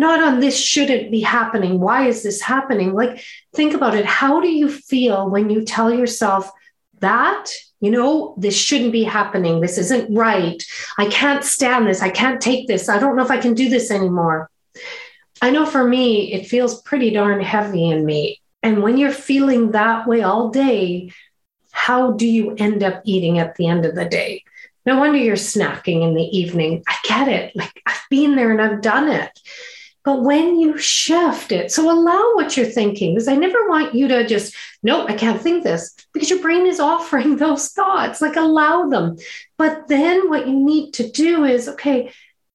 not 0.00 0.20
on 0.22 0.40
this 0.40 0.58
shouldn't 0.58 1.10
be 1.12 1.20
happening. 1.20 1.78
Why 1.78 2.08
is 2.08 2.24
this 2.24 2.40
happening? 2.40 2.94
Like, 2.94 3.22
think 3.54 3.74
about 3.74 3.94
it. 3.94 4.04
How 4.04 4.40
do 4.40 4.48
you 4.48 4.68
feel 4.68 5.30
when 5.30 5.50
you 5.50 5.64
tell 5.64 5.92
yourself 5.94 6.50
that 6.98 7.50
you 7.80 7.90
know, 7.90 8.34
this 8.36 8.56
shouldn't 8.56 8.92
be 8.92 9.04
happening. 9.04 9.60
This 9.60 9.78
isn't 9.78 10.14
right. 10.14 10.62
I 10.98 11.06
can't 11.06 11.42
stand 11.42 11.86
this. 11.86 12.02
I 12.02 12.10
can't 12.10 12.40
take 12.40 12.68
this. 12.68 12.88
I 12.88 12.98
don't 12.98 13.16
know 13.16 13.24
if 13.24 13.30
I 13.30 13.38
can 13.38 13.54
do 13.54 13.70
this 13.70 13.90
anymore. 13.90 14.50
I 15.40 15.50
know 15.50 15.64
for 15.64 15.82
me, 15.82 16.32
it 16.34 16.46
feels 16.46 16.82
pretty 16.82 17.10
darn 17.10 17.40
heavy 17.40 17.88
in 17.88 18.04
me. 18.04 18.40
And 18.62 18.82
when 18.82 18.98
you're 18.98 19.10
feeling 19.10 19.70
that 19.70 20.06
way 20.06 20.20
all 20.20 20.50
day, 20.50 21.12
how 21.70 22.12
do 22.12 22.26
you 22.26 22.54
end 22.58 22.82
up 22.82 23.00
eating 23.06 23.38
at 23.38 23.54
the 23.54 23.66
end 23.66 23.86
of 23.86 23.94
the 23.94 24.04
day? 24.04 24.44
No 24.84 24.98
wonder 24.98 25.18
you're 25.18 25.36
snacking 25.36 26.02
in 26.06 26.14
the 26.14 26.24
evening. 26.24 26.82
I 26.86 26.96
get 27.04 27.28
it. 27.28 27.56
Like 27.56 27.80
I've 27.86 28.02
been 28.10 28.36
there 28.36 28.50
and 28.50 28.60
I've 28.60 28.82
done 28.82 29.08
it. 29.08 29.30
But 30.02 30.22
when 30.22 30.58
you 30.58 30.78
shift 30.78 31.52
it, 31.52 31.70
so 31.70 31.90
allow 31.90 32.32
what 32.34 32.56
you're 32.56 32.66
thinking, 32.66 33.14
because 33.14 33.28
I 33.28 33.36
never 33.36 33.68
want 33.68 33.94
you 33.94 34.08
to 34.08 34.26
just, 34.26 34.54
nope, 34.82 35.10
I 35.10 35.14
can't 35.14 35.40
think 35.40 35.62
this, 35.62 35.94
because 36.12 36.30
your 36.30 36.40
brain 36.40 36.66
is 36.66 36.80
offering 36.92 37.36
those 37.36 37.68
thoughts, 37.68 38.20
like 38.20 38.36
allow 38.36 38.88
them. 38.88 39.16
But 39.58 39.88
then 39.88 40.30
what 40.30 40.46
you 40.46 40.54
need 40.54 40.92
to 40.94 41.10
do 41.10 41.44
is, 41.44 41.68
okay, 41.68 42.12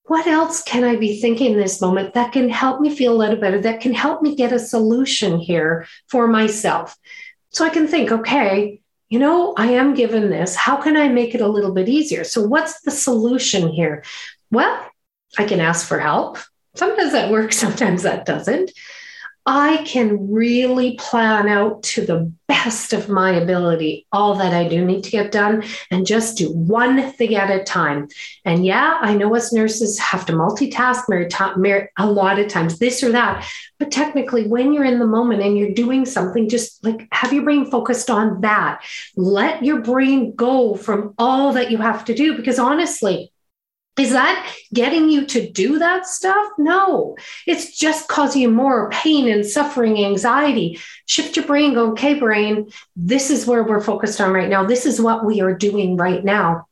what 0.08 0.28
else 0.28 0.62
can 0.64 0.84
I 0.84 0.96
be 0.96 1.20
thinking 1.20 1.54
in 1.54 1.60
this 1.60 1.82
moment 1.82 2.14
that 2.14 2.32
can 2.32 2.50
help 2.50 2.80
me 2.80 2.96
feel 2.96 3.14
a 3.14 3.18
little 3.18 3.40
better, 3.40 3.60
that 3.62 3.82
can 3.82 3.94
help 3.94 4.22
me 4.22 4.36
get 4.36 4.52
a 4.52 4.60
solution 4.60 5.40
here 5.40 5.88
for 6.08 6.28
myself? 6.28 6.96
So 7.50 7.66
I 7.66 7.70
can 7.70 7.88
think, 7.88 8.12
okay, 8.12 8.82
you 9.10 9.20
know, 9.20 9.54
I 9.56 9.68
am 9.68 9.94
given 9.94 10.30
this. 10.30 10.56
How 10.56 10.78
can 10.78 10.98
I 10.98 11.08
make 11.10 11.36
it 11.36 11.42
a 11.42 11.48
little 11.48 11.72
bit 11.72 11.90
easier? 11.90 12.24
So, 12.24 12.46
what's 12.46 12.82
the 12.82 12.92
solution 12.92 13.70
here? 13.70 14.04
Well, 14.52 14.90
I 15.38 15.46
can 15.46 15.60
ask 15.60 15.88
for 15.88 16.00
help. 16.00 16.38
Sometimes 16.76 17.14
that 17.14 17.32
works, 17.32 17.58
sometimes 17.58 18.04
that 18.04 18.26
doesn't. 18.26 18.72
I 19.48 19.84
can 19.86 20.32
really 20.32 20.96
plan 20.96 21.48
out 21.48 21.84
to 21.84 22.04
the 22.04 22.34
best 22.48 22.94
of 22.94 23.10
my 23.10 23.30
ability 23.30 24.08
all 24.12 24.34
that 24.36 24.56
I 24.56 24.68
do 24.68 24.84
need 24.84 25.04
to 25.04 25.12
get 25.12 25.32
done 25.32 25.64
and 25.92 26.08
just 26.08 26.40
do 26.40 26.52
one 26.52 27.12
thing 27.12 27.36
at 27.36 27.52
a 27.52 27.64
time. 27.64 28.08
And 28.44 28.66
yeah, 28.66 28.98
I 29.00 29.14
know 29.14 29.36
us 29.36 29.54
nurses 29.54 30.00
have 30.00 30.26
to 30.26 30.34
multitask 30.34 31.04
a 31.98 32.08
lot 32.08 32.40
of 32.40 32.48
times, 32.48 32.80
this 32.80 33.04
or 33.04 33.12
that. 33.12 33.48
But 33.78 33.92
technically, 33.92 34.48
when 34.48 34.74
you're 34.74 34.84
in 34.84 34.98
the 34.98 35.06
moment 35.06 35.44
and 35.44 35.56
you're 35.56 35.74
doing 35.74 36.08
something, 36.08 36.50
just 36.50 36.84
like 36.84 37.08
have 37.12 37.32
your 37.32 37.44
brain 37.44 37.70
focused 37.70 38.10
on 38.10 38.42
that. 38.42 38.82
Let 39.16 39.64
your 39.64 39.82
brain 39.82 40.34
go 40.36 40.74
from 40.74 41.14
all 41.20 41.54
that 41.54 41.70
you 41.70 41.78
have 41.78 42.04
to 42.06 42.16
do 42.16 42.36
because 42.36 42.58
honestly, 42.58 43.32
Is 43.98 44.12
that 44.12 44.54
getting 44.74 45.10
you 45.10 45.26
to 45.28 45.50
do 45.50 45.80
that 45.80 46.06
stuff? 46.06 46.52
No, 46.58 47.16
it's 47.48 47.78
just 47.78 48.10
causing 48.10 48.42
you 48.42 48.50
more 48.50 48.90
pain 48.90 49.30
and 49.30 49.46
suffering, 49.46 50.04
anxiety. 50.04 50.80
Shift 51.06 51.38
your 51.38 51.46
brain, 51.46 51.74
go, 51.74 51.92
okay, 51.92 52.16
brain, 52.16 52.70
this 52.96 53.30
is 53.30 53.48
where 53.48 53.64
we're 53.64 53.80
focused 53.80 54.20
on 54.20 54.34
right 54.34 54.50
now. 54.50 54.66
This 54.66 54.86
is 54.86 55.00
what 55.00 55.26
we 55.26 55.40
are 55.40 55.54
doing 55.54 55.96
right 55.96 56.24
now. 56.24 56.68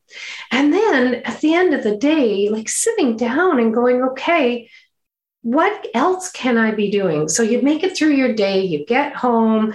And 0.52 0.74
then 0.74 1.16
at 1.24 1.40
the 1.40 1.54
end 1.54 1.74
of 1.74 1.84
the 1.84 1.96
day, 1.96 2.50
like 2.50 2.68
sitting 2.68 3.16
down 3.16 3.60
and 3.60 3.74
going, 3.74 4.02
okay, 4.02 4.70
what 5.44 5.88
else 5.94 6.32
can 6.32 6.58
I 6.58 6.72
be 6.72 6.92
doing? 6.92 7.30
So 7.30 7.44
you 7.44 7.62
make 7.62 7.84
it 7.84 7.96
through 7.96 8.16
your 8.16 8.34
day, 8.34 8.62
you 8.62 8.86
get 8.86 9.16
home, 9.16 9.74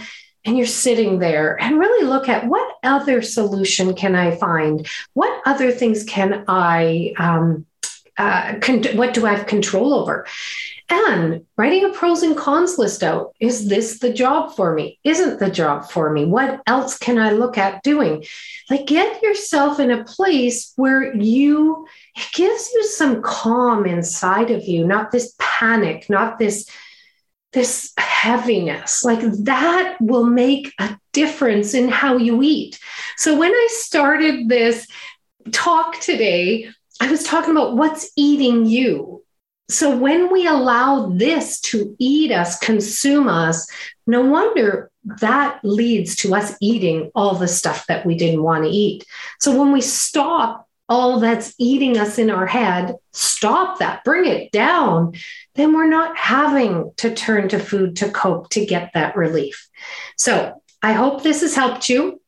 and 0.49 0.57
you're 0.57 0.67
sitting 0.67 1.19
there 1.19 1.61
and 1.61 1.79
really 1.79 2.07
look 2.07 2.27
at 2.27 2.47
what 2.47 2.77
other 2.83 3.21
solution 3.21 3.93
can 3.93 4.15
I 4.15 4.35
find? 4.35 4.89
What 5.13 5.43
other 5.45 5.71
things 5.71 6.05
can 6.05 6.47
I, 6.49 7.13
um, 7.19 7.67
uh, 8.17 8.55
con- 8.63 8.97
what 8.97 9.13
do 9.13 9.27
I 9.27 9.35
have 9.35 9.47
control 9.47 9.93
over? 9.93 10.27
And 10.89 11.45
writing 11.59 11.85
a 11.85 11.91
pros 11.91 12.23
and 12.23 12.35
cons 12.35 12.79
list 12.79 13.03
out 13.03 13.35
is 13.41 13.69
this 13.69 13.99
the 13.99 14.11
job 14.11 14.57
for 14.57 14.73
me? 14.73 14.99
Isn't 15.05 15.39
the 15.39 15.51
job 15.51 15.91
for 15.91 16.11
me? 16.11 16.25
What 16.25 16.63
else 16.67 16.97
can 16.97 17.19
I 17.19 17.33
look 17.33 17.59
at 17.59 17.83
doing? 17.83 18.25
Like, 18.71 18.87
get 18.87 19.23
yourself 19.23 19.79
in 19.79 19.91
a 19.91 20.05
place 20.05 20.73
where 20.77 21.15
you, 21.15 21.87
it 22.17 22.27
gives 22.33 22.73
you 22.73 22.85
some 22.85 23.21
calm 23.21 23.85
inside 23.85 24.51
of 24.51 24.65
you, 24.65 24.87
not 24.87 25.11
this 25.11 25.35
panic, 25.39 26.09
not 26.09 26.39
this 26.39 26.67
this 27.53 27.93
heaviness 27.99 29.05
like 29.05 29.21
that 29.45 29.97
will 30.01 30.25
make 30.25 30.73
a 30.79 30.99
difference 31.13 31.75
in 31.75 31.89
how 31.89 32.17
you 32.17 32.43
eat. 32.43 32.79
So 33.17 33.39
when 33.39 33.53
i 33.53 33.69
started 33.71 34.49
this 34.49 34.87
talk 35.53 35.99
today 36.01 36.69
i 37.01 37.11
was 37.11 37.25
talking 37.25 37.53
about 37.53 37.77
what's 37.77 38.11
eating 38.17 38.67
you. 38.67 39.25
So 39.71 39.97
when 39.97 40.33
we 40.33 40.47
allow 40.47 41.11
this 41.11 41.61
to 41.63 41.95
eat 41.99 42.33
us 42.33 42.59
consume 42.59 43.29
us 43.29 43.67
no 44.07 44.23
wonder 44.23 44.91
that 45.21 45.61
leads 45.63 46.17
to 46.17 46.35
us 46.35 46.55
eating 46.61 47.11
all 47.15 47.35
the 47.35 47.49
stuff 47.49 47.87
that 47.87 48.05
we 48.05 48.15
didn't 48.17 48.43
want 48.43 48.65
to 48.65 48.71
eat. 48.71 49.05
So 49.41 49.59
when 49.59 49.73
we 49.73 49.81
stop 49.81 50.68
all 50.89 51.21
that's 51.21 51.55
eating 51.59 51.99
us 51.99 52.19
in 52.19 52.31
our 52.31 52.47
head, 52.47 52.97
stop 53.13 53.79
that, 53.79 54.05
bring 54.05 54.25
it 54.27 54.51
down, 54.53 55.13
then 55.55 55.75
we're 55.75 55.89
not 55.89 56.17
having 56.17 56.93
to 56.97 57.15
turn 57.15 57.49
to 57.49 57.59
food 57.59 57.97
to 57.97 58.11
cope 58.11 58.49
to 58.51 58.65
get 58.65 58.91
that 58.95 59.17
relief. 59.17 59.69
So 60.17 60.63
I 60.83 60.93
hope 60.93 61.23
this 61.23 61.43
has 61.43 61.55
helped 61.55 61.89
you. 61.89 62.21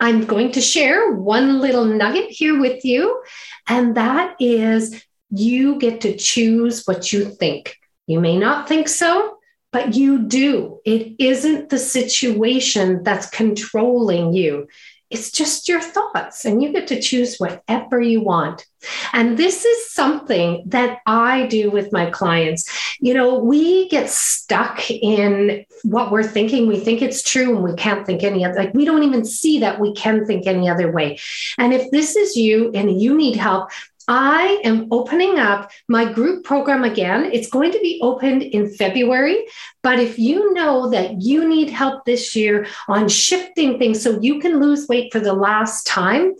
I'm 0.00 0.24
going 0.24 0.52
to 0.52 0.60
share 0.60 1.12
one 1.12 1.60
little 1.60 1.84
nugget 1.84 2.30
here 2.30 2.60
with 2.60 2.84
you, 2.84 3.22
and 3.68 3.96
that 3.96 4.34
is 4.40 5.02
you 5.30 5.78
get 5.78 6.00
to 6.02 6.16
choose 6.16 6.84
what 6.84 7.12
you 7.12 7.24
think. 7.24 7.76
You 8.06 8.20
may 8.20 8.36
not 8.36 8.68
think 8.68 8.88
so, 8.88 9.38
but 9.72 9.94
you 9.94 10.20
do. 10.20 10.80
It 10.84 11.16
isn't 11.18 11.68
the 11.68 11.78
situation 11.78 13.04
that's 13.04 13.30
controlling 13.30 14.32
you 14.32 14.66
it's 15.10 15.30
just 15.30 15.68
your 15.68 15.80
thoughts 15.80 16.44
and 16.44 16.62
you 16.62 16.72
get 16.72 16.88
to 16.88 17.00
choose 17.00 17.36
whatever 17.36 18.00
you 18.00 18.20
want. 18.20 18.66
And 19.12 19.38
this 19.38 19.64
is 19.64 19.92
something 19.92 20.64
that 20.66 20.98
I 21.06 21.46
do 21.46 21.70
with 21.70 21.92
my 21.92 22.10
clients. 22.10 22.68
You 23.00 23.14
know, 23.14 23.38
we 23.38 23.88
get 23.88 24.10
stuck 24.10 24.90
in 24.90 25.64
what 25.84 26.10
we're 26.10 26.22
thinking. 26.24 26.66
We 26.66 26.80
think 26.80 27.02
it's 27.02 27.22
true 27.22 27.54
and 27.54 27.64
we 27.64 27.74
can't 27.74 28.04
think 28.04 28.24
any 28.24 28.44
other, 28.44 28.56
like 28.56 28.74
we 28.74 28.84
don't 28.84 29.04
even 29.04 29.24
see 29.24 29.60
that 29.60 29.80
we 29.80 29.94
can 29.94 30.24
think 30.24 30.46
any 30.46 30.68
other 30.68 30.90
way. 30.90 31.18
And 31.58 31.72
if 31.72 31.90
this 31.90 32.16
is 32.16 32.36
you 32.36 32.70
and 32.74 33.00
you 33.00 33.16
need 33.16 33.36
help, 33.36 33.70
I 34.08 34.60
am 34.62 34.88
opening 34.90 35.38
up 35.38 35.70
my 35.88 36.10
group 36.12 36.44
program 36.44 36.84
again. 36.84 37.30
It's 37.32 37.50
going 37.50 37.72
to 37.72 37.80
be 37.80 37.98
opened 38.02 38.42
in 38.42 38.72
February. 38.72 39.46
But 39.82 39.98
if 39.98 40.18
you 40.18 40.52
know 40.54 40.90
that 40.90 41.22
you 41.22 41.48
need 41.48 41.70
help 41.70 42.04
this 42.04 42.36
year 42.36 42.66
on 42.88 43.08
shifting 43.08 43.78
things 43.78 44.02
so 44.02 44.20
you 44.20 44.38
can 44.40 44.60
lose 44.60 44.86
weight 44.88 45.12
for 45.12 45.20
the 45.20 45.32
last 45.32 45.86
time, 45.86 46.34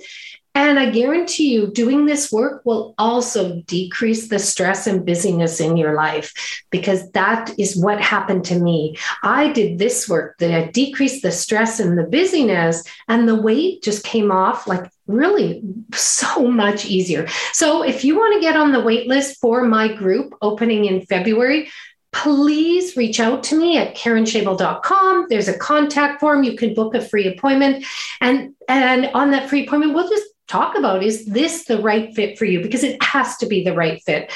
and 0.56 0.78
I 0.78 0.88
guarantee 0.88 1.52
you, 1.52 1.66
doing 1.66 2.06
this 2.06 2.32
work 2.32 2.62
will 2.64 2.94
also 2.96 3.60
decrease 3.66 4.28
the 4.28 4.38
stress 4.38 4.86
and 4.86 5.04
busyness 5.04 5.60
in 5.60 5.76
your 5.76 5.92
life 5.92 6.32
because 6.70 7.10
that 7.10 7.52
is 7.58 7.76
what 7.76 8.00
happened 8.00 8.46
to 8.46 8.58
me. 8.58 8.96
I 9.22 9.52
did 9.52 9.78
this 9.78 10.08
work 10.08 10.38
that 10.38 10.72
decreased 10.72 11.20
the 11.20 11.30
stress 11.30 11.78
and 11.78 11.98
the 11.98 12.04
busyness, 12.04 12.84
and 13.06 13.28
the 13.28 13.34
weight 13.34 13.82
just 13.82 14.02
came 14.02 14.32
off 14.32 14.66
like 14.66 14.90
really 15.06 15.60
so 15.92 16.48
much 16.48 16.86
easier. 16.86 17.28
So, 17.52 17.82
if 17.82 18.02
you 18.02 18.16
want 18.16 18.32
to 18.32 18.40
get 18.40 18.56
on 18.56 18.72
the 18.72 18.80
wait 18.80 19.08
list 19.08 19.38
for 19.42 19.62
my 19.62 19.92
group 19.92 20.32
opening 20.40 20.86
in 20.86 21.04
February, 21.04 21.68
please 22.12 22.96
reach 22.96 23.20
out 23.20 23.42
to 23.42 23.58
me 23.58 23.76
at 23.76 23.94
karenschaible.com. 23.94 25.26
There's 25.28 25.48
a 25.48 25.58
contact 25.58 26.18
form. 26.18 26.44
You 26.44 26.56
can 26.56 26.72
book 26.72 26.94
a 26.94 27.02
free 27.02 27.26
appointment. 27.26 27.84
And, 28.22 28.54
and 28.70 29.10
on 29.12 29.32
that 29.32 29.50
free 29.50 29.66
appointment, 29.66 29.92
we'll 29.92 30.08
just 30.08 30.24
talk 30.46 30.76
about 30.76 31.02
is 31.02 31.26
this 31.26 31.64
the 31.64 31.80
right 31.80 32.14
fit 32.14 32.38
for 32.38 32.44
you? 32.44 32.60
Because 32.60 32.84
it 32.84 33.02
has 33.02 33.36
to 33.38 33.46
be 33.46 33.64
the 33.64 33.74
right 33.74 34.02
fit. 34.02 34.32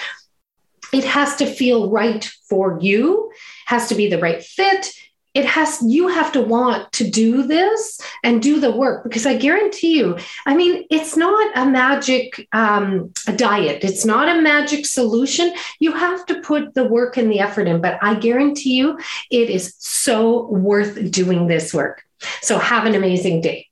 It 0.92 1.05
has 1.05 1.37
to 1.37 1.46
feel 1.46 1.90
right 1.90 2.25
for 2.49 2.79
you, 2.81 3.31
has 3.66 3.88
to 3.88 3.94
be 3.94 4.09
the 4.09 4.18
right 4.18 4.42
fit. 4.42 4.92
It 5.33 5.44
has, 5.44 5.81
you 5.87 6.09
have 6.09 6.33
to 6.33 6.42
want 6.42 6.90
to 6.94 7.09
do 7.09 7.44
this 7.44 8.01
and 8.25 8.42
do 8.42 8.59
the 8.59 8.73
work 8.73 9.05
because 9.05 9.27
I 9.27 9.37
guarantee 9.37 9.96
you, 9.96 10.18
I 10.44 10.57
mean, 10.57 10.85
it's 10.90 11.16
not 11.16 11.57
a 11.57 11.70
magic 11.70 12.49
um, 12.53 13.12
a 13.29 13.33
diet, 13.33 13.85
it's 13.85 14.05
not 14.05 14.29
a 14.29 14.42
magic 14.42 14.87
solution. 14.87 15.55
You 15.79 15.92
have 15.92 16.27
to 16.27 16.40
put 16.40 16.75
the 16.75 16.83
work 16.83 17.16
and 17.16 17.31
the 17.31 17.38
effort 17.38 17.68
in, 17.68 17.81
but 17.81 17.96
I 18.03 18.16
guarantee 18.16 18.75
you, 18.75 18.99
it 19.31 19.51
is 19.51 19.77
so 19.79 20.49
worth 20.49 21.12
doing 21.12 21.46
this 21.46 21.73
work. 21.73 22.03
So 22.42 22.59
have 22.59 22.85
an 22.85 22.96
amazing 22.96 23.40
day. 23.40 23.70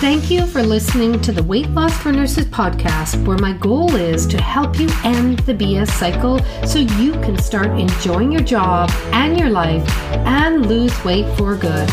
Thank 0.00 0.30
you 0.30 0.46
for 0.46 0.62
listening 0.62 1.20
to 1.22 1.32
the 1.32 1.42
Weight 1.42 1.68
Loss 1.70 1.98
for 1.98 2.12
Nurses 2.12 2.44
podcast, 2.44 3.26
where 3.26 3.36
my 3.36 3.52
goal 3.54 3.96
is 3.96 4.28
to 4.28 4.40
help 4.40 4.78
you 4.78 4.88
end 5.02 5.40
the 5.40 5.52
BS 5.52 5.90
cycle 5.90 6.38
so 6.64 6.78
you 6.78 7.10
can 7.14 7.36
start 7.36 7.76
enjoying 7.76 8.30
your 8.30 8.44
job 8.44 8.92
and 9.12 9.36
your 9.36 9.50
life 9.50 9.84
and 10.24 10.66
lose 10.66 11.04
weight 11.04 11.26
for 11.36 11.56
good. 11.56 11.88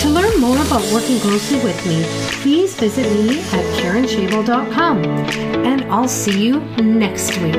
To 0.00 0.08
learn 0.08 0.40
more 0.40 0.56
about 0.56 0.82
working 0.92 1.20
closely 1.20 1.62
with 1.62 1.86
me, 1.86 2.02
please 2.42 2.74
visit 2.74 3.04
me 3.04 3.38
at 3.38 3.64
karenschaible.com. 3.80 5.04
And 5.04 5.84
I'll 5.92 6.08
see 6.08 6.44
you 6.44 6.58
next 6.82 7.38
week. 7.38 7.54